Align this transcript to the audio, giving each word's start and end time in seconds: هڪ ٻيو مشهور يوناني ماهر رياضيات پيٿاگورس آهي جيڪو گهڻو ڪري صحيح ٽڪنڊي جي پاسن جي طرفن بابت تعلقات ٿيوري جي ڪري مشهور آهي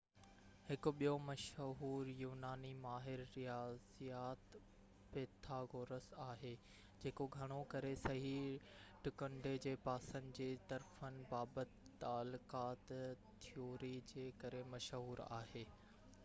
هڪ 0.67 0.91
ٻيو 0.99 1.11
مشهور 1.23 2.07
يوناني 2.21 2.69
ماهر 2.85 3.21
رياضيات 3.35 4.55
پيٿاگورس 5.11 6.07
آهي 6.25 6.53
جيڪو 7.05 7.27
گهڻو 7.37 7.59
ڪري 7.75 7.93
صحيح 8.05 8.67
ٽڪنڊي 9.09 9.53
جي 9.69 9.75
پاسن 9.87 10.33
جي 10.41 10.49
طرفن 10.73 11.23
بابت 11.37 11.77
تعلقات 12.07 12.97
ٿيوري 13.47 13.95
جي 14.15 14.27
ڪري 14.45 14.67
مشهور 14.75 15.25
آهي 15.41 15.67